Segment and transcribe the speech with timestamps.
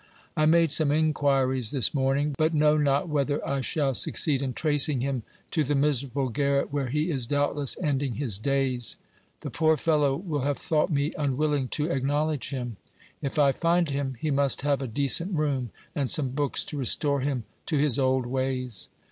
[0.35, 5.01] I made some inquiries this morning, but know not whether I shall succeed in tracing
[5.01, 8.97] him to the miserable garret where he is doubtless ending his days.
[9.41, 12.77] The poor fellow will have thought me unwilling to ac knowledge him.
[13.21, 17.19] If I find him, he must have a decent room, and some books to restore
[17.19, 18.89] him to his old ways.